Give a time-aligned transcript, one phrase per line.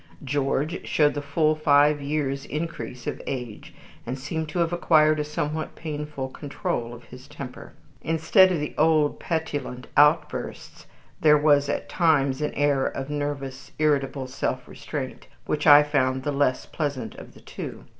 [0.23, 3.71] George showed the full five years' increase of age,
[4.03, 7.73] and seemed to have acquired a somewhat painful control of his temper.
[8.01, 10.87] Instead of the old petulant outbursts,
[11.21, 16.31] there was at times an air of nervous, irritable self restraint, which I found the
[16.31, 17.83] less pleasant of the two.